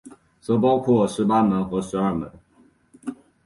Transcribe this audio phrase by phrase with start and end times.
[0.41, 2.27] 则包括十八门和十二门。